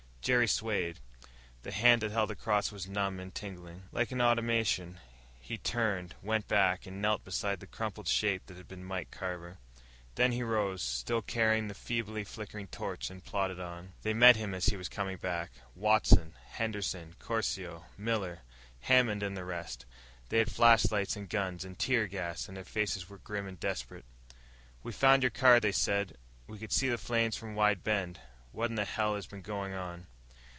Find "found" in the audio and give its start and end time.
24.91-25.23